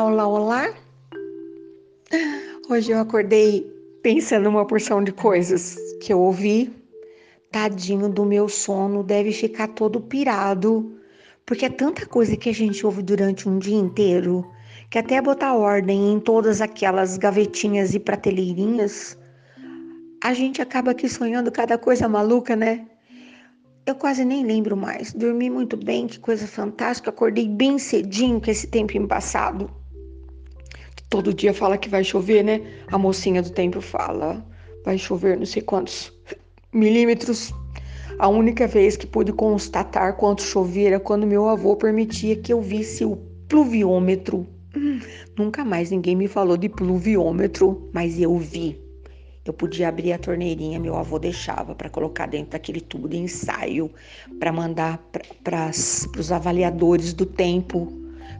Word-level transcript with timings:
Olá, 0.00 0.28
olá. 0.28 0.74
Hoje 2.70 2.92
eu 2.92 3.00
acordei 3.00 3.66
pensando 4.00 4.48
uma 4.48 4.64
porção 4.64 5.02
de 5.02 5.10
coisas 5.10 5.76
que 6.00 6.12
eu 6.12 6.20
ouvi. 6.20 6.72
Tadinho 7.50 8.08
do 8.08 8.24
meu 8.24 8.48
sono, 8.48 9.02
deve 9.02 9.32
ficar 9.32 9.66
todo 9.66 10.00
pirado, 10.00 10.96
porque 11.44 11.66
é 11.66 11.68
tanta 11.68 12.06
coisa 12.06 12.36
que 12.36 12.48
a 12.48 12.54
gente 12.54 12.86
ouve 12.86 13.02
durante 13.02 13.48
um 13.48 13.58
dia 13.58 13.76
inteiro 13.76 14.48
que 14.88 15.00
até 15.00 15.20
botar 15.20 15.54
ordem 15.54 16.12
em 16.12 16.20
todas 16.20 16.60
aquelas 16.60 17.18
gavetinhas 17.18 17.92
e 17.92 17.98
prateleirinhas, 17.98 19.18
a 20.22 20.32
gente 20.32 20.62
acaba 20.62 20.92
aqui 20.92 21.08
sonhando 21.08 21.50
cada 21.50 21.76
coisa 21.76 22.08
maluca, 22.08 22.54
né? 22.54 22.86
Eu 23.84 23.96
quase 23.96 24.24
nem 24.24 24.46
lembro 24.46 24.76
mais. 24.76 25.12
Dormi 25.12 25.50
muito 25.50 25.76
bem, 25.76 26.06
que 26.06 26.20
coisa 26.20 26.46
fantástica. 26.46 27.10
Acordei 27.10 27.48
bem 27.48 27.80
cedinho 27.80 28.40
com 28.40 28.48
esse 28.48 28.68
tempo 28.68 29.08
passado. 29.08 29.68
Todo 31.08 31.32
dia 31.32 31.54
fala 31.54 31.78
que 31.78 31.88
vai 31.88 32.04
chover, 32.04 32.44
né? 32.44 32.60
A 32.88 32.98
mocinha 32.98 33.40
do 33.40 33.50
tempo 33.50 33.80
fala. 33.80 34.44
Vai 34.84 34.98
chover 34.98 35.38
não 35.38 35.46
sei 35.46 35.62
quantos 35.62 36.12
milímetros. 36.72 37.52
A 38.18 38.28
única 38.28 38.66
vez 38.66 38.96
que 38.96 39.06
pude 39.06 39.32
constatar 39.32 40.16
quanto 40.16 40.42
chovera 40.42 41.00
quando 41.00 41.26
meu 41.26 41.48
avô 41.48 41.76
permitia 41.76 42.36
que 42.36 42.52
eu 42.52 42.60
visse 42.60 43.04
o 43.04 43.16
pluviômetro. 43.48 44.46
Hum, 44.76 45.00
nunca 45.36 45.64
mais 45.64 45.90
ninguém 45.90 46.14
me 46.14 46.28
falou 46.28 46.56
de 46.56 46.68
pluviômetro, 46.68 47.88
mas 47.92 48.20
eu 48.20 48.36
vi. 48.36 48.78
Eu 49.44 49.52
podia 49.54 49.88
abrir 49.88 50.12
a 50.12 50.18
torneirinha, 50.18 50.78
meu 50.78 50.94
avô 50.94 51.18
deixava 51.18 51.74
para 51.74 51.88
colocar 51.88 52.26
dentro 52.26 52.50
daquele 52.50 52.82
tubo 52.82 53.08
de 53.08 53.16
ensaio, 53.16 53.90
para 54.38 54.52
mandar 54.52 55.02
para 55.42 55.70
os 55.70 56.30
avaliadores 56.30 57.14
do 57.14 57.24
tempo, 57.24 57.90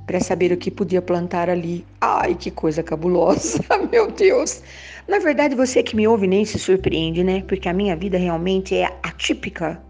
para 0.09 0.19
saber 0.19 0.51
o 0.51 0.56
que 0.56 0.70
podia 0.70 1.01
plantar 1.01 1.48
ali. 1.48 1.87
Ai, 2.01 2.34
que 2.34 2.51
coisa 2.51 2.83
cabulosa, 2.83 3.61
meu 3.92 4.11
Deus! 4.11 4.62
Na 5.06 5.20
verdade, 5.20 5.55
você 5.55 5.83
que 5.83 5.95
me 5.95 6.09
ouve 6.09 6.27
nem 6.27 6.45
se 6.45 6.59
surpreende, 6.59 7.23
né? 7.23 7.45
Porque 7.47 7.69
a 7.69 7.73
minha 7.73 7.95
vida 7.95 8.19
realmente 8.19 8.75
é 8.75 8.86
atípica, 9.03 9.81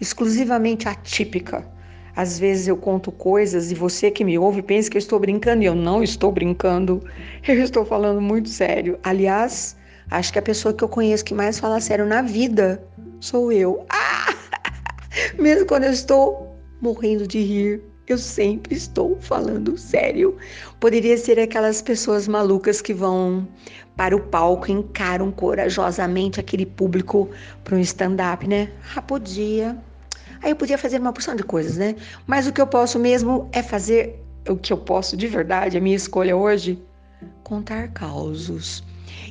exclusivamente 0.00 0.88
atípica. 0.88 1.66
Às 2.16 2.38
vezes 2.38 2.66
eu 2.66 2.76
conto 2.76 3.12
coisas 3.12 3.70
e 3.70 3.74
você 3.74 4.10
que 4.10 4.24
me 4.24 4.38
ouve 4.38 4.62
pensa 4.62 4.88
que 4.90 4.96
eu 4.96 5.00
estou 5.00 5.18
brincando 5.18 5.62
e 5.62 5.66
eu 5.66 5.74
não 5.74 6.02
estou 6.02 6.32
brincando. 6.32 7.02
Eu 7.46 7.62
estou 7.62 7.84
falando 7.84 8.20
muito 8.20 8.48
sério. 8.48 8.98
Aliás, 9.02 9.76
Acho 10.10 10.32
que 10.32 10.38
a 10.40 10.42
pessoa 10.42 10.74
que 10.74 10.82
eu 10.82 10.88
conheço 10.88 11.24
que 11.24 11.32
mais 11.32 11.60
fala 11.60 11.80
sério 11.80 12.04
na 12.04 12.20
vida 12.20 12.82
sou 13.20 13.52
eu. 13.52 13.86
Ah! 13.88 14.34
Mesmo 15.38 15.66
quando 15.66 15.84
eu 15.84 15.92
estou 15.92 16.58
morrendo 16.80 17.28
de 17.28 17.38
rir, 17.38 17.82
eu 18.12 18.18
sempre 18.18 18.74
estou 18.74 19.18
falando 19.20 19.76
sério. 19.76 20.36
Poderia 20.78 21.16
ser 21.16 21.38
aquelas 21.38 21.82
pessoas 21.82 22.26
malucas 22.26 22.80
que 22.80 22.94
vão 22.94 23.46
para 23.96 24.16
o 24.16 24.20
palco 24.20 24.70
encaram 24.70 25.30
corajosamente 25.30 26.40
aquele 26.40 26.64
público 26.64 27.28
para 27.62 27.76
um 27.76 27.80
stand-up, 27.80 28.48
né? 28.48 28.70
Ah, 28.96 29.02
podia. 29.02 29.76
Aí 30.42 30.50
eu 30.50 30.56
podia 30.56 30.78
fazer 30.78 30.98
uma 30.98 31.12
porção 31.12 31.36
de 31.36 31.42
coisas, 31.42 31.76
né? 31.76 31.94
Mas 32.26 32.46
o 32.46 32.52
que 32.52 32.60
eu 32.60 32.66
posso 32.66 32.98
mesmo 32.98 33.48
é 33.52 33.62
fazer 33.62 34.18
o 34.48 34.56
que 34.56 34.72
eu 34.72 34.78
posso 34.78 35.16
de 35.16 35.26
verdade, 35.26 35.76
a 35.76 35.80
minha 35.80 35.96
escolha 35.96 36.36
hoje, 36.36 36.82
contar 37.44 37.88
causos. 37.88 38.82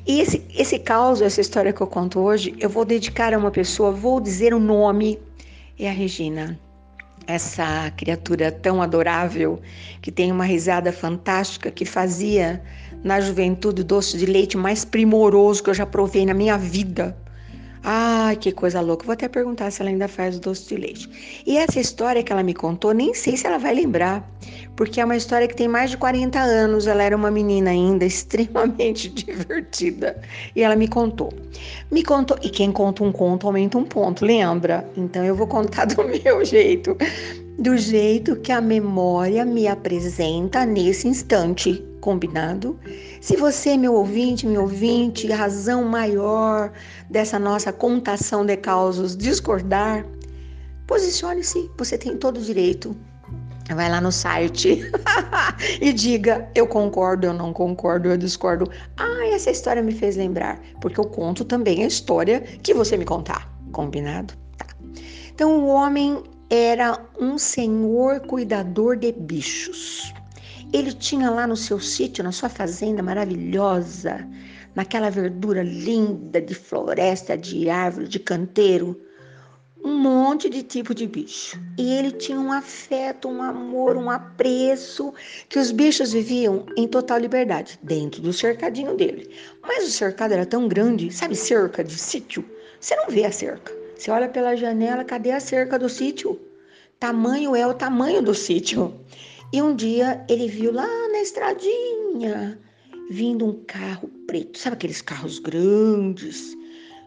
E 0.06 0.22
esse, 0.22 0.46
esse 0.56 0.78
caos, 0.78 1.22
essa 1.22 1.42
história 1.42 1.74
que 1.74 1.82
eu 1.82 1.88
conto 1.88 2.20
hoje, 2.20 2.56
eu 2.60 2.70
vou 2.70 2.86
dedicar 2.86 3.34
a 3.34 3.38
uma 3.38 3.52
pessoa, 3.52 3.92
vou 3.92 4.20
dizer 4.20 4.54
o 4.54 4.60
nome, 4.60 5.20
é 5.80 5.90
a 5.90 5.94
Regina. 5.94 6.60
Essa 7.30 7.92
criatura 7.96 8.52
tão 8.52 8.82
adorável, 8.82 9.62
que 10.02 10.12
tem 10.12 10.32
uma 10.32 10.46
risada 10.46 10.92
fantástica, 10.92 11.70
que 11.70 11.86
fazia 11.86 12.60
na 13.04 13.22
juventude 13.22 13.84
o 13.84 13.86
doce 13.86 14.18
de 14.18 14.26
leite 14.26 14.58
mais 14.58 14.84
primoroso 14.84 15.62
que 15.62 15.70
eu 15.70 15.76
já 15.76 15.86
provei 15.86 16.26
na 16.26 16.34
minha 16.34 16.58
vida. 16.58 17.16
Ai, 17.84 18.36
que 18.36 18.52
coisa 18.52 18.82
louca. 18.82 19.06
Vou 19.06 19.14
até 19.14 19.28
perguntar 19.28 19.72
se 19.72 19.82
ela 19.82 19.90
ainda 19.90 20.08
faz 20.08 20.38
o 20.38 20.40
doce 20.40 20.68
de 20.68 20.76
leite. 20.76 21.44
E 21.46 21.58
essa 21.58 21.80
história 21.80 22.22
que 22.22 22.32
ela 22.32 22.44
me 22.44 22.54
contou, 22.54 22.94
nem 22.94 23.14
sei 23.14 23.38
se 23.38 23.48
ela 23.48 23.58
vai 23.58 23.74
lembrar, 23.74 24.30
porque 24.76 25.00
é 25.00 25.06
uma 25.06 25.16
história 25.16 25.48
que 25.48 25.56
tem 25.56 25.68
mais 25.68 25.92
de 25.92 25.98
40 25.98 26.40
anos. 26.40 26.88
Ela 26.88 27.04
era 27.04 27.16
uma 27.16 27.32
menina 27.32 27.70
ainda 27.70 28.06
extremamente 28.06 29.08
divertida. 29.10 30.22
E 30.56 30.62
ela 30.62 30.76
me 30.76 30.88
contou. 30.88 31.32
Me 31.90 32.04
contou. 32.04 32.38
E 32.42 32.50
quem 32.50 32.72
conta 32.72 33.04
um 33.04 33.12
conto 33.12 33.48
aumenta 33.48 33.78
um 33.78 33.86
ponto, 33.86 34.26
lembra? 34.26 34.88
Então 34.98 35.24
eu 35.24 35.36
vou 35.36 35.48
contar 35.48 35.86
do 35.86 36.04
meu 36.24 36.44
jeito. 36.44 36.98
Do 37.60 37.76
jeito 37.78 38.38
que 38.38 38.54
a 38.54 38.62
memória 38.62 39.44
me 39.44 39.68
apresenta 39.68 40.66
nesse 40.66 41.10
instante. 41.10 41.86
Combinado? 42.00 42.80
Se 43.20 43.36
você, 43.36 43.76
meu 43.76 43.96
ouvinte, 43.96 44.48
meu 44.48 44.62
ouvinte, 44.62 45.30
razão 45.30 45.84
maior 45.84 46.72
dessa 47.10 47.38
nossa 47.38 47.74
contação 47.74 48.46
de 48.46 48.56
causos 48.56 49.14
discordar, 49.18 50.06
posicione-se, 50.88 51.70
você 51.78 51.98
tem 51.98 52.16
todo 52.16 52.38
o 52.38 52.42
direito. 52.42 52.96
Vai 53.76 53.92
lá 53.92 54.00
no 54.00 54.14
site 54.14 54.82
e 55.82 55.92
diga: 55.92 56.50
eu 56.56 56.66
concordo, 56.66 57.28
eu 57.28 57.34
não 57.34 57.52
concordo, 57.52 58.08
eu 58.08 58.18
discordo. 58.18 58.72
Ah, 58.96 59.28
essa 59.34 59.52
história 59.52 59.84
me 59.84 59.92
fez 59.92 60.16
lembrar, 60.16 60.62
porque 60.80 60.98
eu 60.98 61.06
conto 61.06 61.44
também 61.44 61.84
a 61.84 61.88
história 61.88 62.40
que 62.40 62.74
você 62.74 62.96
me 62.96 63.04
contar. 63.04 63.54
Combinado? 63.74 64.34
Tá. 64.58 64.68
Então, 65.34 65.60
o 65.60 65.68
homem 65.68 66.24
era 66.50 67.00
um 67.20 67.38
senhor 67.38 68.22
cuidador 68.22 68.96
de 68.96 69.12
bichos. 69.12 70.12
Ele 70.74 70.92
tinha 70.92 71.30
lá 71.30 71.46
no 71.46 71.56
seu 71.56 71.80
sítio, 71.80 72.24
na 72.24 72.32
sua 72.32 72.50
fazenda 72.50 73.04
maravilhosa, 73.04 74.28
naquela 74.74 75.10
verdura 75.10 75.64
linda 75.64 76.42
de 76.42 76.56
floresta, 76.56 77.38
de 77.38 77.70
árvore, 77.70 78.08
de 78.08 78.20
canteiro, 78.20 79.00
um 79.84 79.98
monte 79.98 80.50
de 80.50 80.64
tipo 80.64 80.94
de 80.94 81.08
bicho. 81.08 81.60
E 81.78 81.94
ele 81.94 82.12
tinha 82.12 82.40
um 82.40 82.52
afeto, 82.52 83.28
um 83.28 83.42
amor, 83.42 83.96
um 83.96 84.10
apreço, 84.10 85.14
que 85.48 85.58
os 85.58 85.72
bichos 85.72 86.12
viviam 86.12 86.66
em 86.76 86.88
total 86.88 87.20
liberdade, 87.20 87.80
dentro 87.82 88.22
do 88.22 88.34
cercadinho 88.34 88.96
dele. 88.96 89.30
Mas 89.62 89.88
o 89.88 89.92
cercado 89.92 90.34
era 90.34 90.46
tão 90.46 90.68
grande, 90.68 91.12
sabe, 91.12 91.36
cerca 91.36 91.84
de 91.84 91.98
sítio? 91.98 92.44
Você 92.80 92.96
não 92.96 93.08
vê 93.08 93.26
a 93.26 93.32
cerca. 93.32 93.79
Você 94.00 94.12
olha 94.12 94.30
pela 94.30 94.56
janela, 94.56 95.04
cadê 95.04 95.32
a 95.32 95.42
cerca 95.42 95.78
do 95.78 95.90
sítio? 95.90 96.40
Tamanho 97.02 97.54
é 97.54 97.68
o 97.68 97.74
tamanho 97.74 98.22
do 98.22 98.34
sítio. 98.34 98.98
E 99.52 99.62
um 99.62 99.76
dia 99.76 100.24
ele 100.30 100.48
viu 100.48 100.72
lá 100.72 100.88
na 101.10 101.20
estradinha 101.20 102.58
vindo 103.12 103.46
um 103.46 103.62
carro 103.66 104.08
preto, 104.26 104.58
sabe 104.58 104.76
aqueles 104.76 105.02
carros 105.02 105.38
grandes? 105.40 106.56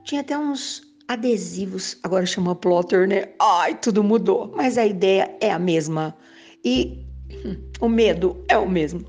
Tinha 0.04 0.20
até 0.20 0.36
uns 0.36 0.82
adesivos, 1.08 1.96
agora 2.02 2.26
chama 2.26 2.54
plotter, 2.54 3.08
né? 3.08 3.28
Ai, 3.40 3.74
tudo 3.80 4.04
mudou, 4.04 4.52
mas 4.54 4.76
a 4.76 4.84
ideia 4.84 5.34
é 5.40 5.50
a 5.50 5.58
mesma. 5.58 6.14
E 6.62 7.06
hum, 7.42 7.56
o 7.80 7.88
medo 7.88 8.44
é 8.48 8.58
o 8.58 8.68
mesmo. 8.68 9.02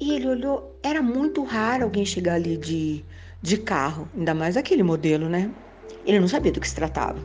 E 0.00 0.14
ele 0.14 0.28
olhou, 0.28 0.78
era 0.84 1.02
muito 1.02 1.42
raro 1.42 1.82
alguém 1.82 2.06
chegar 2.06 2.34
ali 2.34 2.56
de, 2.56 3.04
de 3.42 3.56
carro, 3.58 4.08
ainda 4.16 4.34
mais 4.34 4.56
aquele 4.56 4.84
modelo, 4.84 5.28
né? 5.28 5.50
Ele 6.04 6.20
não 6.20 6.28
sabia 6.28 6.52
do 6.52 6.60
que 6.60 6.68
se 6.68 6.74
tratava. 6.74 7.18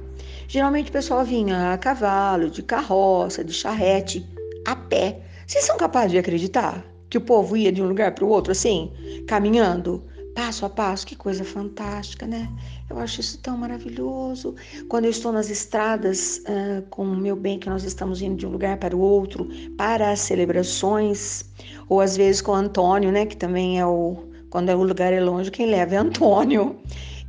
Geralmente 0.48 0.90
o 0.90 0.94
pessoal 0.94 1.24
vinha 1.24 1.74
a 1.74 1.78
cavalo, 1.78 2.50
de 2.50 2.64
carroça, 2.64 3.44
de 3.44 3.54
charrete, 3.54 4.28
a 4.66 4.76
pé. 4.76 5.22
Vocês 5.46 5.66
são 5.66 5.78
capazes 5.78 6.12
de 6.12 6.18
acreditar 6.18 6.84
que 7.10 7.18
o 7.18 7.22
povo 7.22 7.58
ia 7.58 7.72
de 7.72 7.82
um 7.82 7.88
lugar 7.88 8.14
para 8.14 8.24
o 8.24 8.30
outro 8.30 8.52
assim, 8.52 8.92
caminhando, 9.28 10.04
passo 10.36 10.66
a 10.66 10.70
passo? 10.70 11.06
Que 11.06 11.16
coisa 11.16 11.44
fantástica, 11.44 12.26
né? 12.26 12.50
Eu 12.90 12.98
acho 12.98 13.20
isso 13.20 13.38
tão 13.40 13.58
maravilhoso. 13.58 14.56
Quando 14.88 15.06
eu 15.06 15.12
estou 15.12 15.32
nas 15.32 15.50
estradas 15.50 16.42
uh, 16.48 16.82
com 16.90 17.04
o 17.04 17.16
meu 17.16 17.36
bem, 17.36 17.60
que 17.60 17.70
nós 17.70 17.84
estamos 17.84 18.22
indo 18.22 18.36
de 18.36 18.48
um 18.48 18.50
lugar 18.50 18.78
para 18.78 18.96
o 18.96 19.00
outro, 19.00 19.50
para 19.78 20.12
as 20.12 20.20
celebrações, 20.22 21.46
ou 21.88 22.00
às 22.00 22.16
vezes 22.16 22.42
com 22.42 22.54
o 22.54 22.56
Antônio, 22.56 23.12
né? 23.12 23.26
Que 23.26 23.36
também 23.36 23.80
é 23.80 23.86
o. 23.86 24.28
Quando 24.50 24.72
o 24.72 24.84
lugar 24.84 25.14
é 25.14 25.20
longe, 25.20 25.52
quem 25.52 25.68
leva 25.68 25.94
é 25.94 25.98
Antônio. 25.98 26.80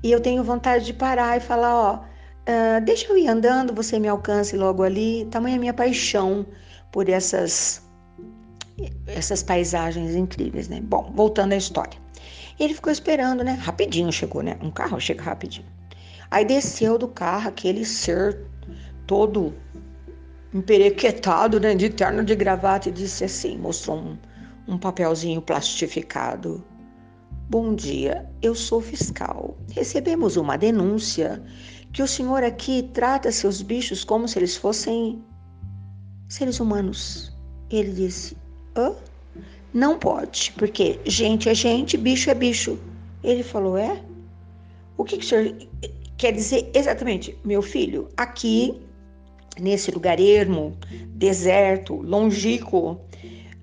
E 0.02 0.10
eu 0.10 0.20
tenho 0.20 0.42
vontade 0.42 0.84
de 0.84 0.94
parar 0.94 1.36
e 1.36 1.40
falar: 1.40 1.74
ó, 1.74 1.94
uh, 1.96 2.84
deixa 2.84 3.06
eu 3.08 3.16
ir 3.16 3.28
andando, 3.28 3.74
você 3.74 3.98
me 3.98 4.08
alcance 4.08 4.56
logo 4.56 4.82
ali. 4.82 5.26
Tamanha 5.30 5.58
minha 5.58 5.74
paixão 5.74 6.46
por 6.90 7.08
essas 7.08 7.82
essas 9.06 9.42
paisagens 9.42 10.14
incríveis, 10.14 10.68
né? 10.68 10.80
Bom, 10.80 11.12
voltando 11.14 11.52
à 11.52 11.56
história. 11.56 11.98
Ele 12.58 12.74
ficou 12.74 12.92
esperando, 12.92 13.42
né? 13.44 13.52
Rapidinho 13.52 14.12
chegou, 14.12 14.42
né? 14.42 14.56
Um 14.62 14.70
carro 14.70 15.00
chega 15.00 15.22
rapidinho. 15.22 15.66
Aí 16.30 16.44
desceu 16.44 16.96
do 16.96 17.08
carro 17.08 17.48
aquele 17.48 17.84
ser 17.84 18.38
todo 19.06 19.52
emperequetado, 20.52 21.58
né? 21.58 21.74
De 21.74 21.90
terno 21.90 22.24
de 22.24 22.34
gravata 22.34 22.88
e 22.88 22.92
disse 22.92 23.24
assim, 23.24 23.58
mostrou 23.58 23.98
um, 23.98 24.18
um 24.68 24.78
papelzinho 24.78 25.42
plastificado. 25.42 26.64
Bom 27.50 27.74
dia, 27.74 28.30
eu 28.40 28.54
sou 28.54 28.80
fiscal. 28.80 29.58
Recebemos 29.72 30.36
uma 30.36 30.56
denúncia 30.56 31.42
que 31.92 32.00
o 32.00 32.06
senhor 32.06 32.44
aqui 32.44 32.88
trata 32.94 33.32
seus 33.32 33.60
bichos 33.60 34.04
como 34.04 34.28
se 34.28 34.38
eles 34.38 34.56
fossem 34.56 35.20
seres 36.28 36.60
humanos. 36.60 37.36
Ele 37.68 37.90
disse: 37.90 38.36
Hã? 38.76 38.94
Não 39.74 39.98
pode, 39.98 40.52
porque 40.56 41.00
gente 41.04 41.48
é 41.48 41.54
gente, 41.56 41.96
bicho 41.96 42.30
é 42.30 42.34
bicho. 42.34 42.78
Ele 43.20 43.42
falou: 43.42 43.76
É? 43.76 44.00
O 44.96 45.02
que, 45.02 45.16
que 45.16 45.24
o 45.24 45.28
senhor 45.28 45.52
quer 46.16 46.30
dizer 46.30 46.70
exatamente? 46.72 47.36
Meu 47.44 47.62
filho, 47.62 48.10
aqui, 48.16 48.80
nesse 49.58 49.90
lugar 49.90 50.20
ermo, 50.20 50.78
deserto, 51.16 51.96
longínquo, 51.96 53.00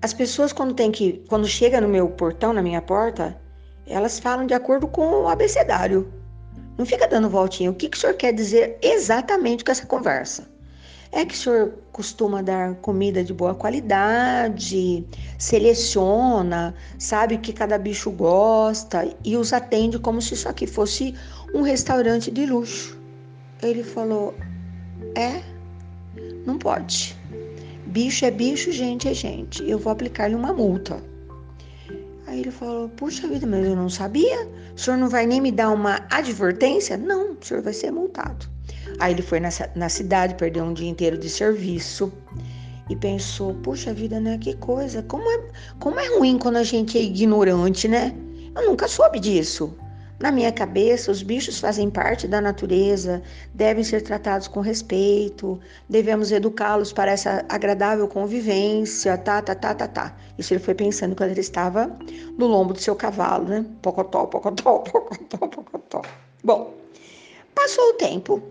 as 0.02 0.12
pessoas 0.12 0.52
quando 0.52 0.74
tem 0.74 0.92
que. 0.92 1.24
Quando 1.26 1.48
chega 1.48 1.80
no 1.80 1.88
meu 1.88 2.10
portão, 2.10 2.52
na 2.52 2.60
minha 2.60 2.82
porta, 2.82 3.47
elas 3.88 4.18
falam 4.18 4.46
de 4.46 4.54
acordo 4.54 4.86
com 4.86 5.22
o 5.22 5.28
abecedário. 5.28 6.12
Não 6.76 6.86
fica 6.86 7.08
dando 7.08 7.28
voltinha. 7.28 7.70
O 7.70 7.74
que, 7.74 7.88
que 7.88 7.96
o 7.96 8.00
senhor 8.00 8.14
quer 8.14 8.32
dizer 8.32 8.78
exatamente 8.80 9.64
com 9.64 9.72
essa 9.72 9.86
conversa? 9.86 10.48
É 11.10 11.24
que 11.24 11.34
o 11.34 11.36
senhor 11.36 11.74
costuma 11.90 12.42
dar 12.42 12.74
comida 12.76 13.24
de 13.24 13.32
boa 13.32 13.54
qualidade, 13.54 15.04
seleciona, 15.38 16.74
sabe 16.98 17.36
o 17.36 17.40
que 17.40 17.52
cada 17.52 17.78
bicho 17.78 18.10
gosta 18.10 19.08
e 19.24 19.36
os 19.36 19.52
atende 19.52 19.98
como 19.98 20.20
se 20.20 20.34
isso 20.34 20.48
aqui 20.48 20.66
fosse 20.66 21.14
um 21.54 21.62
restaurante 21.62 22.30
de 22.30 22.44
luxo. 22.46 22.98
Ele 23.62 23.82
falou: 23.82 24.34
É, 25.16 25.42
não 26.44 26.58
pode. 26.58 27.16
Bicho 27.86 28.26
é 28.26 28.30
bicho, 28.30 28.70
gente 28.70 29.08
é 29.08 29.14
gente. 29.14 29.68
Eu 29.68 29.78
vou 29.78 29.90
aplicar-lhe 29.90 30.34
uma 30.34 30.52
multa. 30.52 31.02
Aí 32.28 32.40
ele 32.40 32.50
falou: 32.50 32.90
Puxa 32.90 33.26
vida, 33.26 33.46
mas 33.46 33.64
eu 33.64 33.74
não 33.74 33.88
sabia. 33.88 34.46
O 34.76 34.78
senhor 34.78 34.98
não 34.98 35.08
vai 35.08 35.26
nem 35.26 35.40
me 35.40 35.50
dar 35.50 35.70
uma 35.70 36.06
advertência? 36.10 36.96
Não, 36.96 37.32
o 37.32 37.38
senhor 37.40 37.62
vai 37.62 37.72
ser 37.72 37.90
multado. 37.90 38.46
Aí 38.98 39.14
ele 39.14 39.22
foi 39.22 39.40
na, 39.40 39.48
na 39.74 39.88
cidade, 39.88 40.34
perdeu 40.34 40.62
um 40.62 40.74
dia 40.74 40.88
inteiro 40.88 41.16
de 41.16 41.30
serviço 41.30 42.12
e 42.90 42.94
pensou: 42.94 43.54
puxa 43.54 43.94
vida, 43.94 44.20
né? 44.20 44.36
Que 44.36 44.54
coisa, 44.54 45.02
como 45.04 45.24
é, 45.26 45.48
como 45.80 45.98
é 45.98 46.18
ruim 46.18 46.38
quando 46.38 46.56
a 46.56 46.64
gente 46.64 46.98
é 46.98 47.02
ignorante, 47.02 47.88
né? 47.88 48.14
Eu 48.54 48.66
nunca 48.66 48.86
soube 48.86 49.18
disso. 49.18 49.74
Na 50.18 50.32
minha 50.32 50.50
cabeça, 50.50 51.12
os 51.12 51.22
bichos 51.22 51.60
fazem 51.60 51.88
parte 51.88 52.26
da 52.26 52.40
natureza, 52.40 53.22
devem 53.54 53.84
ser 53.84 54.02
tratados 54.02 54.48
com 54.48 54.60
respeito, 54.60 55.60
devemos 55.88 56.32
educá-los 56.32 56.92
para 56.92 57.12
essa 57.12 57.44
agradável 57.48 58.08
convivência, 58.08 59.16
tá, 59.16 59.40
tá, 59.40 59.54
tá, 59.54 59.74
tá, 59.74 59.86
tá. 59.86 60.16
Isso 60.36 60.52
ele 60.52 60.60
foi 60.60 60.74
pensando 60.74 61.14
quando 61.14 61.30
ele 61.30 61.40
estava 61.40 61.96
no 62.36 62.46
lombo 62.46 62.72
do 62.72 62.80
seu 62.80 62.96
cavalo, 62.96 63.48
né? 63.48 63.64
Pocotó, 63.80 64.26
pocotó, 64.26 64.78
pocotó, 64.90 65.38
pocotó. 65.38 66.02
Bom, 66.42 66.74
passou 67.54 67.90
o 67.90 67.94
tempo 67.94 68.42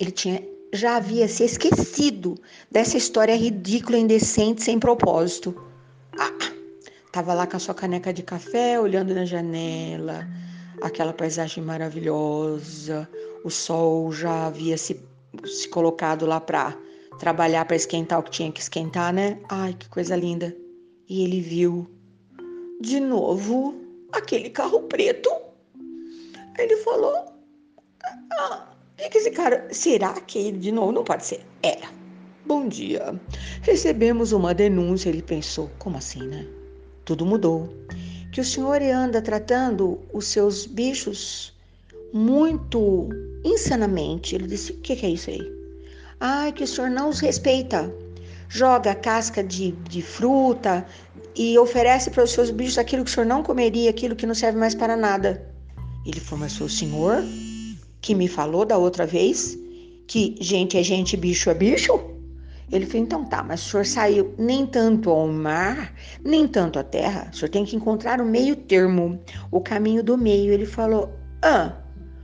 ele 0.00 0.10
tinha 0.10 0.42
já 0.72 0.96
havia 0.96 1.28
se 1.28 1.44
esquecido 1.44 2.40
dessa 2.70 2.96
história 2.96 3.36
ridícula, 3.36 3.98
indecente, 3.98 4.62
sem 4.62 4.78
propósito. 4.78 5.54
Ah, 6.16 6.52
tava 7.12 7.34
lá 7.34 7.46
com 7.46 7.56
a 7.56 7.60
sua 7.60 7.74
caneca 7.74 8.12
de 8.12 8.22
café, 8.22 8.80
olhando 8.80 9.12
na 9.12 9.24
janela, 9.24 10.26
aquela 10.82 11.12
paisagem 11.12 11.62
maravilhosa. 11.62 13.08
O 13.44 13.50
sol 13.50 14.12
já 14.12 14.46
havia 14.46 14.76
se, 14.76 15.00
se 15.44 15.68
colocado 15.68 16.26
lá 16.26 16.40
para 16.40 16.76
trabalhar 17.18 17.64
para 17.64 17.76
esquentar 17.76 18.18
o 18.18 18.22
que 18.22 18.30
tinha 18.30 18.50
que 18.50 18.60
esquentar, 18.60 19.12
né? 19.12 19.38
Ai, 19.48 19.74
que 19.78 19.88
coisa 19.88 20.16
linda. 20.16 20.56
E 21.08 21.24
ele 21.24 21.40
viu 21.40 21.90
de 22.80 22.98
novo 22.98 23.74
aquele 24.12 24.50
carro 24.50 24.82
preto. 24.82 25.30
Ele 26.58 26.76
falou: 26.78 27.14
ah, 28.32 28.66
e 28.98 29.08
que 29.08 29.18
esse 29.18 29.30
cara, 29.30 29.68
será 29.72 30.12
que 30.20 30.38
ele 30.38 30.58
de 30.58 30.72
novo? 30.72 30.92
Não 30.92 31.04
pode 31.04 31.24
ser. 31.26 31.44
Era. 31.62 31.88
Bom 32.46 32.68
dia. 32.68 33.18
Recebemos 33.62 34.32
uma 34.32 34.54
denúncia. 34.54 35.08
Ele 35.08 35.22
pensou: 35.22 35.70
como 35.78 35.98
assim, 35.98 36.22
né? 36.26 36.46
Tudo 37.04 37.24
mudou. 37.24 37.68
Que 38.32 38.40
o 38.40 38.44
senhor 38.44 38.80
anda 38.82 39.20
tratando 39.20 39.98
os 40.12 40.26
seus 40.26 40.66
bichos 40.66 41.52
muito 42.12 43.08
insanamente. 43.44 44.34
Ele 44.34 44.46
disse: 44.46 44.72
o 44.72 44.76
que, 44.78 44.96
que 44.96 45.06
é 45.06 45.10
isso 45.10 45.30
aí? 45.30 45.40
Ai, 46.18 46.52
que 46.52 46.64
o 46.64 46.66
senhor 46.66 46.90
não 46.90 47.08
os 47.08 47.20
respeita. 47.20 47.92
Joga 48.48 48.94
casca 48.94 49.42
de, 49.42 49.72
de 49.88 50.02
fruta 50.02 50.86
e 51.36 51.56
oferece 51.58 52.10
para 52.10 52.24
os 52.24 52.32
seus 52.32 52.50
bichos 52.50 52.78
aquilo 52.78 53.04
que 53.04 53.10
o 53.10 53.14
senhor 53.14 53.26
não 53.26 53.42
comeria, 53.42 53.90
aquilo 53.90 54.16
que 54.16 54.26
não 54.26 54.34
serve 54.34 54.58
mais 54.58 54.74
para 54.74 54.96
nada. 54.96 55.46
Ele 56.04 56.20
falou: 56.20 56.40
mas 56.40 56.60
o 56.60 56.68
senhor 56.68 57.24
que 58.00 58.14
me 58.14 58.28
falou 58.28 58.64
da 58.64 58.76
outra 58.76 59.06
vez 59.06 59.56
que 60.06 60.36
gente 60.40 60.76
é 60.76 60.82
gente, 60.82 61.16
bicho 61.16 61.48
é 61.50 61.54
bicho? 61.54 62.09
Ele 62.72 62.86
falou, 62.86 63.02
então 63.02 63.24
tá, 63.24 63.42
mas 63.42 63.66
o 63.66 63.70
senhor 63.70 63.86
saiu 63.86 64.34
nem 64.38 64.64
tanto 64.64 65.10
ao 65.10 65.26
mar, 65.26 65.92
nem 66.24 66.46
tanto 66.46 66.78
à 66.78 66.84
terra. 66.84 67.28
O 67.32 67.36
senhor 67.36 67.50
tem 67.50 67.64
que 67.64 67.74
encontrar 67.74 68.20
o 68.20 68.24
meio 68.24 68.54
termo, 68.54 69.20
o 69.50 69.60
caminho 69.60 70.04
do 70.04 70.16
meio. 70.16 70.52
Ele 70.52 70.66
falou, 70.66 71.12
ah, 71.42 71.72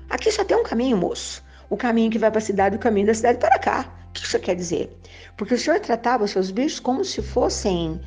aqui 0.09 0.31
só 0.31 0.45
tem 0.45 0.57
um 0.57 0.63
caminho, 0.63 0.97
moço. 0.97 1.43
O 1.69 1.77
caminho 1.77 2.11
que 2.11 2.19
vai 2.19 2.31
para 2.31 2.39
a 2.39 2.43
cidade, 2.43 2.77
o 2.77 2.79
caminho 2.79 3.09
da 3.09 3.15
cidade 3.15 3.39
para 3.39 3.59
cá. 3.59 3.93
O 4.09 4.13
que 4.13 4.25
isso 4.25 4.39
quer 4.39 4.55
dizer? 4.55 4.97
Porque 5.37 5.55
o 5.55 5.59
senhor 5.59 5.81
tratava 5.81 6.25
os 6.25 6.31
seus 6.31 6.51
bichos 6.51 6.79
como 6.79 7.05
se 7.05 7.21
fossem 7.21 8.01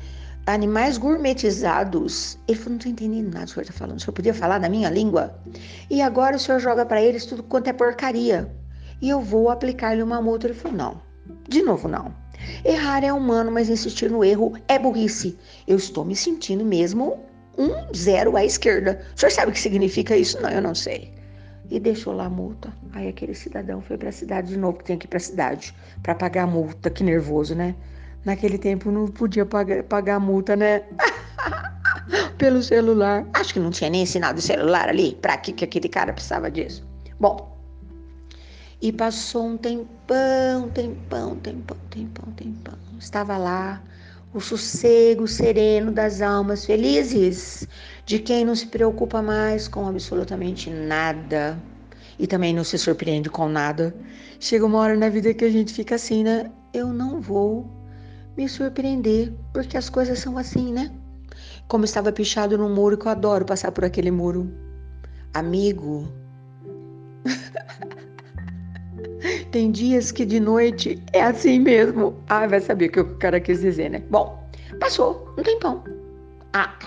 animais 0.46 0.96
gourmetizados. 0.96 2.38
Ele 2.48 2.56
falou: 2.56 2.70
Não 2.70 2.76
estou 2.78 2.92
entendendo 2.92 3.32
nada 3.32 3.44
do 3.44 3.46
que 3.46 3.50
o 3.50 3.54
senhor 3.54 3.62
está 3.62 3.74
falando. 3.74 3.98
O 3.98 4.00
senhor 4.00 4.12
podia 4.14 4.34
falar 4.34 4.58
na 4.58 4.68
minha 4.68 4.88
língua? 4.88 5.38
E 5.90 6.00
agora 6.00 6.36
o 6.36 6.38
senhor 6.38 6.58
joga 6.58 6.86
para 6.86 7.02
eles 7.02 7.26
tudo 7.26 7.42
quanto 7.42 7.68
é 7.68 7.72
porcaria. 7.72 8.50
E 9.00 9.08
eu 9.08 9.20
vou 9.20 9.50
aplicar-lhe 9.50 10.02
uma 10.02 10.20
multa. 10.22 10.46
Ele 10.46 10.54
falou: 10.54 10.76
Não, 10.76 11.02
de 11.48 11.62
novo 11.62 11.86
não. 11.86 12.14
Errar 12.64 13.04
é 13.04 13.12
humano, 13.12 13.50
mas 13.50 13.68
insistir 13.68 14.10
no 14.10 14.24
erro 14.24 14.54
é 14.68 14.78
burrice. 14.78 15.38
Eu 15.66 15.76
estou 15.76 16.04
me 16.04 16.16
sentindo 16.16 16.64
mesmo 16.64 17.18
um 17.56 17.92
zero 17.94 18.36
à 18.36 18.44
esquerda. 18.44 19.00
O 19.14 19.20
senhor 19.20 19.30
sabe 19.30 19.50
o 19.50 19.54
que 19.54 19.60
significa 19.60 20.16
isso? 20.16 20.40
Não, 20.40 20.50
eu 20.50 20.62
não 20.62 20.74
sei. 20.74 21.12
E 21.70 21.78
deixou 21.78 22.12
lá 22.12 22.24
a 22.24 22.30
multa. 22.30 22.72
Aí 22.92 23.08
aquele 23.08 23.34
cidadão 23.34 23.80
foi 23.80 23.96
para 23.96 24.08
a 24.08 24.12
cidade 24.12 24.48
de 24.48 24.58
novo, 24.58 24.78
que 24.78 24.84
tem 24.84 24.98
que 24.98 25.06
ir 25.06 25.08
para 25.08 25.18
a 25.18 25.20
cidade 25.20 25.74
para 26.02 26.14
pagar 26.14 26.44
a 26.44 26.46
multa. 26.46 26.90
Que 26.90 27.04
nervoso, 27.04 27.54
né? 27.54 27.74
Naquele 28.24 28.58
tempo 28.58 28.90
não 28.90 29.06
podia 29.06 29.46
pagar, 29.46 29.82
pagar 29.84 30.18
multa, 30.18 30.56
né? 30.56 30.82
Pelo 32.36 32.62
celular. 32.62 33.26
Acho 33.34 33.54
que 33.54 33.60
não 33.60 33.70
tinha 33.70 33.88
nem 33.88 34.02
ensinado 34.02 34.38
o 34.38 34.42
celular 34.42 34.88
ali. 34.88 35.14
Pra 35.20 35.36
que, 35.36 35.52
que 35.52 35.64
aquele 35.64 35.88
cara 35.88 36.12
precisava 36.12 36.50
disso? 36.50 36.86
Bom, 37.18 37.49
e 38.80 38.92
passou 38.92 39.46
um 39.46 39.56
tempão, 39.56 40.68
tempão, 40.70 41.36
tempão, 41.36 41.76
tempão, 41.90 42.32
tempão. 42.32 42.78
Estava 42.98 43.36
lá 43.36 43.82
o 44.32 44.40
sossego 44.40 45.26
sereno 45.26 45.90
das 45.90 46.22
almas 46.22 46.64
felizes, 46.64 47.66
de 48.06 48.18
quem 48.18 48.44
não 48.44 48.54
se 48.54 48.66
preocupa 48.66 49.20
mais 49.20 49.68
com 49.68 49.86
absolutamente 49.86 50.70
nada 50.70 51.60
e 52.18 52.26
também 52.26 52.54
não 52.54 52.64
se 52.64 52.78
surpreende 52.78 53.28
com 53.28 53.48
nada. 53.48 53.94
Chega 54.38 54.64
uma 54.64 54.78
hora 54.78 54.96
na 54.96 55.08
vida 55.08 55.34
que 55.34 55.44
a 55.44 55.50
gente 55.50 55.72
fica 55.72 55.96
assim, 55.96 56.22
né? 56.22 56.50
Eu 56.72 56.92
não 56.92 57.20
vou 57.20 57.68
me 58.36 58.48
surpreender, 58.48 59.32
porque 59.52 59.76
as 59.76 59.90
coisas 59.90 60.18
são 60.18 60.38
assim, 60.38 60.72
né? 60.72 60.90
Como 61.66 61.84
estava 61.84 62.12
pichado 62.12 62.56
no 62.56 62.68
muro, 62.68 62.96
que 62.96 63.06
eu 63.06 63.10
adoro 63.10 63.44
passar 63.44 63.72
por 63.72 63.84
aquele 63.84 64.10
muro. 64.10 64.50
Amigo. 65.34 66.08
Tem 69.50 69.72
dias 69.72 70.12
que 70.12 70.24
de 70.24 70.38
noite 70.38 71.02
é 71.12 71.22
assim 71.22 71.58
mesmo. 71.58 72.14
Ah, 72.28 72.46
vai 72.46 72.60
saber 72.60 72.86
o 72.86 72.92
que 72.92 73.00
o 73.00 73.16
cara 73.16 73.40
quis 73.40 73.60
dizer, 73.60 73.90
né? 73.90 74.00
Bom, 74.08 74.48
passou 74.78 75.34
um 75.36 75.42
tempão. 75.42 75.82
Ah, 76.52 76.78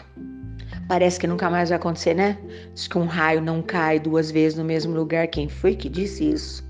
parece 0.87 1.19
que 1.19 1.27
nunca 1.27 1.49
mais 1.49 1.69
vai 1.69 1.75
acontecer, 1.77 2.13
né? 2.13 2.37
Diz 2.73 2.87
que 2.87 2.97
um 2.97 3.05
raio 3.05 3.41
não 3.41 3.61
cai 3.61 3.99
duas 3.99 4.31
vezes 4.31 4.57
no 4.57 4.63
mesmo 4.63 4.95
lugar. 4.95 5.27
Quem 5.27 5.49
foi 5.49 5.75
que 5.75 5.89
disse 5.89 6.29
isso? 6.29 6.63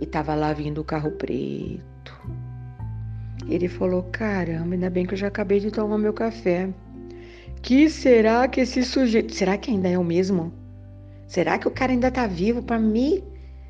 E 0.00 0.06
tava 0.06 0.34
lá 0.34 0.52
vindo 0.52 0.80
o 0.80 0.84
carro 0.84 1.12
preto. 1.12 2.12
Ele 3.48 3.68
falou: 3.68 4.02
Caramba, 4.10 4.74
ainda 4.74 4.90
bem 4.90 5.06
que 5.06 5.14
eu 5.14 5.18
já 5.18 5.28
acabei 5.28 5.60
de 5.60 5.70
tomar 5.70 5.96
meu 5.96 6.12
café. 6.12 6.68
Que 7.62 7.88
será 7.88 8.48
que 8.48 8.62
esse 8.62 8.82
sujeito. 8.82 9.32
Será 9.32 9.56
que 9.56 9.70
ainda 9.70 9.88
é 9.88 9.96
o 9.96 10.02
mesmo? 10.02 10.52
Será 11.28 11.56
que 11.56 11.68
o 11.68 11.70
cara 11.70 11.92
ainda 11.92 12.10
tá 12.10 12.26
vivo 12.26 12.62
para 12.62 12.80
me 12.80 13.22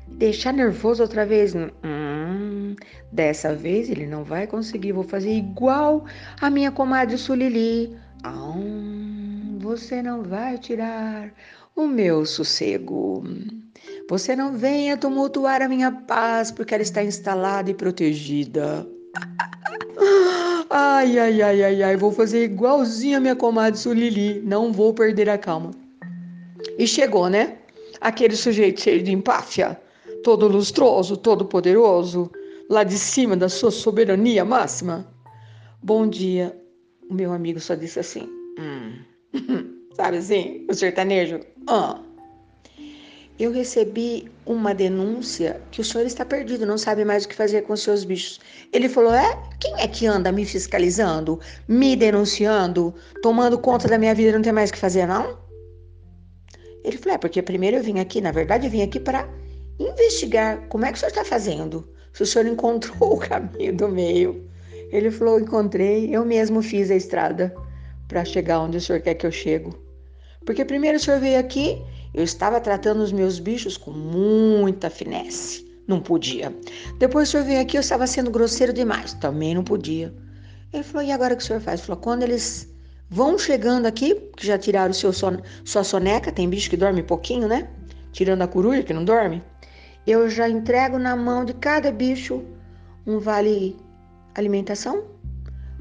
deixar 0.09 0.53
nervoso 0.53 1.03
outra 1.03 1.25
vez? 1.25 1.53
Hum, 1.55 2.75
dessa 3.11 3.53
vez 3.53 3.89
ele 3.89 4.05
não 4.05 4.23
vai 4.23 4.47
conseguir. 4.47 4.91
Vou 4.91 5.03
fazer 5.03 5.31
igual 5.31 6.05
a 6.41 6.49
minha 6.49 6.71
comadre 6.71 7.17
Sulili. 7.17 7.95
Você 9.59 10.01
não 10.01 10.23
vai 10.23 10.57
tirar 10.57 11.31
o 11.75 11.87
meu 11.87 12.25
sossego. 12.25 13.23
Você 14.09 14.35
não 14.35 14.57
venha 14.57 14.97
tumultuar 14.97 15.61
a 15.61 15.67
minha 15.67 15.91
paz, 15.91 16.51
porque 16.51 16.73
ela 16.73 16.83
está 16.83 17.03
instalada 17.03 17.69
e 17.69 17.73
protegida. 17.73 18.87
Ai, 20.69 21.17
ai, 21.17 21.41
ai, 21.41 21.63
ai, 21.63 21.83
ai, 21.83 21.95
vou 21.95 22.11
fazer 22.11 22.43
igualzinho 22.43 23.17
a 23.17 23.21
minha 23.21 23.35
comadre 23.35 23.79
Sulili, 23.79 24.41
não 24.41 24.73
vou 24.73 24.93
perder 24.93 25.29
a 25.29 25.37
calma. 25.37 25.71
E 26.77 26.85
chegou, 26.85 27.29
né? 27.29 27.57
Aquele 28.01 28.35
sujeito 28.35 28.81
cheio 28.81 29.01
de 29.01 29.13
empáfia, 29.13 29.79
todo 30.27 30.45
lustroso, 30.49 31.15
todo 31.15 31.45
poderoso, 31.45 32.29
lá 32.69 32.83
de 32.83 32.97
cima 32.97 33.37
da 33.37 33.47
sua 33.47 33.71
soberania 33.71 34.43
máxima. 34.43 35.07
Bom 35.81 36.05
dia, 36.05 36.53
o 37.09 37.13
meu 37.13 37.31
amigo 37.31 37.61
só 37.61 37.75
disse 37.75 38.01
assim: 38.01 38.27
Hum. 38.59 38.99
Sabe 39.95 40.17
assim? 40.17 40.67
O 40.69 40.73
sertanejo. 40.73 41.39
Ah. 41.65 42.01
Eu 43.39 43.53
recebi 43.53 44.29
uma 44.45 44.75
denúncia 44.75 45.61
que 45.71 45.79
o 45.79 45.85
senhor 45.85 46.05
está 46.05 46.25
perdido, 46.25 46.65
não 46.65 46.77
sabe 46.77 47.05
mais 47.05 47.23
o 47.23 47.29
que 47.29 47.35
fazer 47.35 47.61
com 47.61 47.71
os 47.71 47.81
seus 47.81 48.03
bichos. 48.03 48.41
Ele 48.73 48.89
falou: 48.89 49.13
É? 49.13 49.41
Quem 49.61 49.79
é 49.79 49.87
que 49.87 50.05
anda 50.05 50.29
me 50.29 50.43
fiscalizando, 50.43 51.39
me 51.69 51.95
denunciando, 51.95 52.93
tomando 53.21 53.57
conta 53.57 53.87
da 53.87 53.97
minha 53.97 54.13
vida 54.13 54.33
não 54.33 54.41
tem 54.41 54.51
mais 54.51 54.71
o 54.71 54.73
que 54.73 54.79
fazer, 54.79 55.07
não? 55.07 55.39
Ele 56.83 56.97
falou: 56.97 57.15
É, 57.15 57.17
porque 57.17 57.41
primeiro 57.41 57.77
eu 57.77 57.83
vim 57.83 57.99
aqui, 57.99 58.19
na 58.19 58.33
verdade, 58.33 58.67
eu 58.67 58.71
vim 58.71 58.81
aqui 58.81 58.99
para 58.99 59.25
investigar 59.79 60.67
como 60.67 60.85
é 60.85 60.91
que 60.91 60.97
o 60.97 60.99
senhor 60.99 61.09
está 61.09 61.25
fazendo. 61.25 61.87
Se 62.13 62.23
o 62.23 62.25
senhor 62.25 62.47
encontrou 62.47 63.13
o 63.15 63.19
caminho 63.19 63.75
do 63.75 63.87
meio. 63.87 64.47
Ele 64.91 65.11
falou: 65.11 65.39
Encontrei, 65.39 66.15
eu 66.15 66.25
mesmo 66.25 66.61
fiz 66.61 66.89
a 66.89 66.95
estrada 66.95 67.53
para 68.07 68.23
chegar 68.23 68.61
onde 68.61 68.77
o 68.77 68.81
senhor 68.81 69.01
quer 69.01 69.15
que 69.15 69.25
eu 69.25 69.31
chego. 69.31 69.77
Porque 70.45 70.63
primeiro 70.63 70.97
o 70.97 70.99
senhor 70.99 71.19
veio 71.19 71.39
aqui 71.39 71.81
eu 72.17 72.23
estava 72.23 72.59
tratando 72.59 73.01
os 73.01 73.11
meus 73.11 73.37
bichos 73.37 73.77
com 73.77 73.91
muita 73.91 74.89
finesse. 74.89 75.67
Não 75.87 76.01
podia. 76.01 76.51
Depois 76.97 77.27
o 77.27 77.31
senhor 77.31 77.45
veio 77.45 77.61
aqui, 77.61 77.77
eu 77.77 77.81
estava 77.81 78.07
sendo 78.07 78.31
grosseiro 78.31 78.73
demais. 78.73 79.13
Também 79.13 79.53
não 79.53 79.63
podia. 79.63 80.11
Ele 80.73 80.83
falou: 80.83 81.07
e 81.07 81.11
agora 81.11 81.33
o 81.33 81.37
que 81.37 81.43
o 81.43 81.45
senhor 81.45 81.61
faz? 81.61 81.79
Ele 81.79 81.87
falou: 81.87 82.01
quando 82.01 82.23
eles 82.23 82.73
vão 83.07 83.37
chegando 83.37 83.85
aqui, 83.85 84.15
que 84.35 84.47
já 84.47 84.57
tiraram 84.57 84.93
seu 84.93 85.13
son... 85.13 85.37
sua 85.63 85.83
soneca, 85.83 86.31
tem 86.31 86.49
bicho 86.49 86.69
que 86.69 86.75
dorme 86.75 87.03
pouquinho, 87.03 87.47
né? 87.47 87.69
Tirando 88.11 88.41
a 88.41 88.47
coruja, 88.47 88.83
que 88.83 88.93
não 88.93 89.05
dorme. 89.05 89.43
Eu 90.07 90.29
já 90.29 90.47
entrego 90.47 90.97
na 90.97 91.17
mão 91.17 91.43
de 91.43 91.53
cada 91.53 91.91
bicho 91.91 92.41
um 93.05 93.19
vale 93.19 93.75
alimentação 94.33 95.03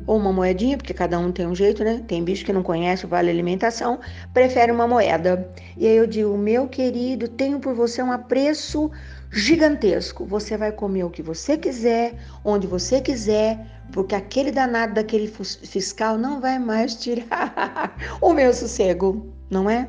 ou 0.05 0.17
uma 0.17 0.33
moedinha, 0.33 0.77
porque 0.77 0.93
cada 0.93 1.17
um 1.17 1.31
tem 1.31 1.47
um 1.47 1.55
jeito, 1.55 1.85
né? 1.85 2.03
Tem 2.09 2.25
bicho 2.25 2.45
que 2.45 2.53
não 2.53 2.63
conhece 2.63 3.05
o 3.05 3.09
vale 3.09 3.31
alimentação, 3.31 4.01
prefere 4.35 4.73
uma 4.73 4.87
moeda. 4.87 5.49
E 5.77 5.87
aí 5.87 5.97
eu 5.97 6.09
digo, 6.09 6.37
meu 6.37 6.67
querido, 6.69 7.29
tenho 7.29 7.61
por 7.61 7.73
você 7.73 8.03
um 8.03 8.11
apreço 8.11 8.91
gigantesco. 9.31 10.25
Você 10.27 10.57
vai 10.57 10.73
comer 10.73 11.05
o 11.05 11.11
que 11.11 11.23
você 11.23 11.57
quiser, 11.57 12.15
onde 12.45 12.67
você 12.67 13.01
quiser, 13.01 13.65
porque 13.93 14.15
aquele 14.15 14.51
danado 14.51 14.95
daquele 14.95 15.29
fiscal 15.29 16.19
não 16.19 16.41
vai 16.41 16.59
mais 16.59 16.97
tirar 16.97 17.97
o 18.21 18.33
meu 18.33 18.53
sossego, 18.53 19.33
não 19.49 19.71
é? 19.71 19.87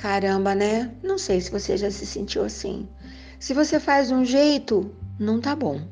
Caramba, 0.00 0.54
né? 0.54 0.90
Não 1.02 1.18
sei 1.18 1.42
se 1.42 1.50
você 1.50 1.76
já 1.76 1.90
se 1.90 2.06
sentiu 2.06 2.42
assim. 2.42 2.88
Se 3.38 3.52
você 3.52 3.78
faz 3.78 4.10
um 4.10 4.24
jeito, 4.24 4.90
não 5.18 5.38
tá 5.38 5.54
bom. 5.54 5.82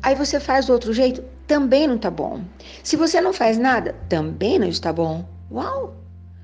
Aí 0.00 0.14
você 0.14 0.38
faz 0.38 0.70
outro 0.70 0.92
jeito, 0.92 1.24
também 1.48 1.88
não 1.88 1.96
está 1.96 2.12
bom. 2.12 2.44
Se 2.84 2.94
você 2.94 3.20
não 3.20 3.32
faz 3.32 3.58
nada, 3.58 3.96
também 4.08 4.56
não 4.56 4.68
está 4.68 4.92
bom. 4.92 5.28
Uau! 5.50 5.96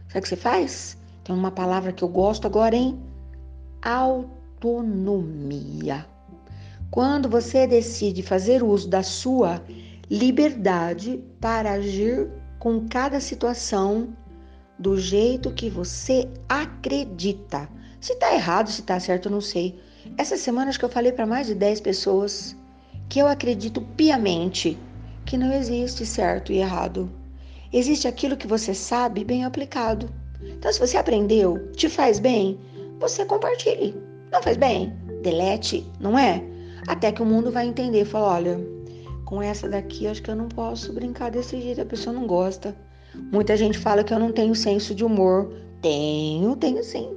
Sabe 0.09 0.19
o 0.19 0.23
que 0.23 0.29
você 0.31 0.35
faz? 0.35 0.99
Tem 1.23 1.33
uma 1.33 1.53
palavra 1.53 1.93
que 1.93 2.03
eu 2.03 2.09
gosto 2.09 2.45
agora, 2.49 2.75
hein? 2.75 3.01
Autonomia. 3.83 4.85
Quando 6.91 7.29
você 7.29 7.69
decide 7.69 8.21
fazer 8.21 8.65
uso 8.65 8.89
da 8.89 9.05
sua 9.05 9.63
liberdade 10.11 11.23
para 11.41 11.75
agir 11.75 12.29
com 12.59 12.89
cada 12.89 13.21
situação 13.21 14.09
do 14.79 14.97
jeito 14.97 15.53
que 15.53 15.71
você 15.71 16.29
acredita. 16.49 17.69
Se 18.01 18.13
está 18.13 18.35
errado, 18.35 18.71
se 18.71 18.81
está 18.81 19.01
certo, 19.01 19.27
eu 19.27 19.33
não 19.33 19.41
sei. 19.41 19.79
Essa 20.19 20.37
semana 20.37 20.69
acho 20.69 20.79
que 20.79 20.85
eu 20.85 20.91
falei 20.91 21.13
para 21.13 21.27
mais 21.27 21.47
de 21.47 21.55
10 21.55 21.81
pessoas 21.81 22.57
que 23.09 23.19
eu 23.19 23.27
acredito 23.27 23.81
piamente 23.81 24.79
que 25.25 25.37
não 25.37 25.53
existe 25.53 26.07
certo 26.07 26.53
e 26.53 26.59
errado. 26.59 27.11
Existe 27.73 28.07
aquilo 28.07 28.37
que 28.37 28.47
você 28.47 28.73
sabe 28.75 29.25
bem 29.25 29.45
aplicado. 29.45 30.09
Então, 30.43 30.73
se 30.73 30.79
você 30.79 30.97
aprendeu, 30.97 31.73
te 31.73 31.89
faz 31.89 32.19
bem, 32.19 32.59
você 33.01 33.25
compartilhe. 33.25 33.95
Não 34.31 34.43
faz 34.43 34.57
bem? 34.57 34.93
Delete, 35.23 35.87
não 35.99 36.19
é? 36.19 36.43
Até 36.87 37.11
que 37.11 37.23
o 37.23 37.27
mundo 37.27 37.51
vai 37.51 37.67
entender 37.67 38.03
e 38.03 38.05
falar: 38.05 38.35
olha, 38.35 38.61
com 39.25 39.43
essa 39.43 39.69
daqui 39.69 40.07
acho 40.07 40.23
que 40.23 40.31
eu 40.31 40.37
não 40.37 40.49
posso 40.49 40.93
brincar 40.93 41.31
desse 41.31 41.61
jeito, 41.61 41.81
a 41.81 41.87
pessoa 41.87 42.15
não 42.15 42.27
gosta. 42.27 42.77
Muita 43.33 43.57
gente 43.57 43.79
fala 43.79 44.05
que 44.05 44.13
eu 44.13 44.19
não 44.19 44.33
tenho 44.33 44.55
senso 44.55 44.95
de 44.95 45.05
humor. 45.05 45.53
Tenho, 45.83 46.57
tenho 46.57 46.83
sim. 46.83 47.17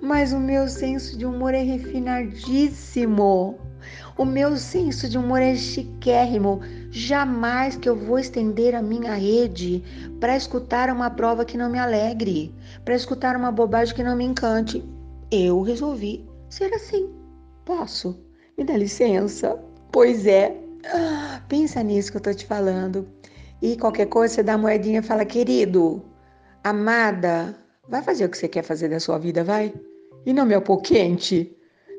Mas 0.00 0.32
o 0.32 0.38
meu 0.38 0.68
senso 0.68 1.16
de 1.16 1.26
humor 1.26 1.54
é 1.54 1.62
refinadíssimo. 1.62 3.58
O 4.16 4.24
meu 4.24 4.56
senso 4.56 5.08
de 5.08 5.16
humor 5.16 5.40
é 5.40 5.54
chiquérrimo. 5.54 6.60
Jamais 6.90 7.76
que 7.76 7.88
eu 7.88 7.96
vou 7.96 8.18
estender 8.18 8.74
a 8.74 8.82
minha 8.82 9.14
rede 9.14 9.82
para 10.18 10.36
escutar 10.36 10.90
uma 10.90 11.08
prova 11.10 11.44
que 11.44 11.56
não 11.56 11.70
me 11.70 11.78
alegre, 11.78 12.52
para 12.84 12.94
escutar 12.94 13.36
uma 13.36 13.52
bobagem 13.52 13.94
que 13.94 14.02
não 14.02 14.16
me 14.16 14.24
encante. 14.24 14.84
Eu 15.30 15.62
resolvi 15.62 16.26
ser 16.48 16.72
assim. 16.74 17.08
Posso? 17.64 18.18
Me 18.56 18.64
dá 18.64 18.76
licença? 18.76 19.56
Pois 19.92 20.26
é. 20.26 20.56
Ah, 20.86 21.40
pensa 21.48 21.82
nisso 21.82 22.10
que 22.10 22.16
eu 22.16 22.22
tô 22.22 22.34
te 22.34 22.46
falando. 22.46 23.06
E 23.60 23.76
qualquer 23.76 24.06
coisa, 24.06 24.34
você 24.34 24.42
dá 24.42 24.54
a 24.54 24.58
moedinha 24.58 25.00
e 25.00 25.02
fala, 25.02 25.24
querido, 25.24 26.04
amada, 26.62 27.56
vai 27.88 28.02
fazer 28.02 28.24
o 28.24 28.28
que 28.28 28.38
você 28.38 28.48
quer 28.48 28.62
fazer 28.62 28.88
da 28.88 29.00
sua 29.00 29.18
vida, 29.18 29.42
vai? 29.42 29.72
E 30.24 30.32
não 30.32 30.46
me 30.46 30.54
apoquente. 30.54 31.54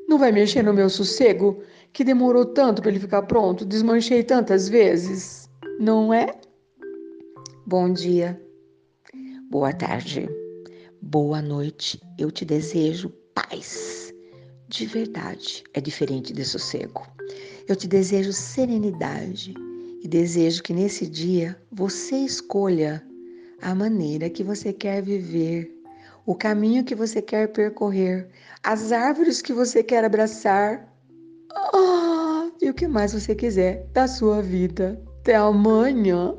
Não 0.08 0.18
vai 0.18 0.32
mexer 0.32 0.62
no 0.62 0.72
meu 0.72 0.88
sossego? 0.88 1.62
que 1.92 2.04
demorou 2.04 2.46
tanto 2.46 2.82
para 2.82 2.90
ele 2.90 3.00
ficar 3.00 3.22
pronto, 3.22 3.64
desmanchei 3.64 4.22
tantas 4.22 4.68
vezes, 4.68 5.48
não 5.78 6.12
é? 6.12 6.34
Bom 7.66 7.92
dia, 7.92 8.40
boa 9.50 9.72
tarde, 9.72 10.28
boa 11.00 11.42
noite. 11.42 12.00
Eu 12.18 12.30
te 12.30 12.44
desejo 12.44 13.10
paz. 13.34 14.12
De 14.68 14.86
verdade, 14.86 15.64
é 15.74 15.80
diferente 15.80 16.32
de 16.32 16.44
sossego. 16.44 17.06
Eu 17.66 17.74
te 17.74 17.88
desejo 17.88 18.32
serenidade 18.32 19.54
e 20.00 20.08
desejo 20.08 20.62
que 20.62 20.72
nesse 20.72 21.06
dia 21.06 21.56
você 21.70 22.16
escolha 22.16 23.04
a 23.60 23.74
maneira 23.74 24.30
que 24.30 24.42
você 24.42 24.72
quer 24.72 25.02
viver, 25.02 25.70
o 26.24 26.34
caminho 26.34 26.84
que 26.84 26.94
você 26.94 27.20
quer 27.20 27.52
percorrer, 27.52 28.28
as 28.62 28.92
árvores 28.92 29.42
que 29.42 29.52
você 29.52 29.82
quer 29.82 30.04
abraçar 30.04 30.88
ah, 31.74 32.50
e 32.60 32.70
o 32.70 32.74
que 32.74 32.88
mais 32.88 33.12
você 33.12 33.34
quiser 33.34 33.86
da 33.92 34.06
sua 34.08 34.40
vida. 34.40 35.00
Até 35.20 35.36
amanhã. 35.36 36.34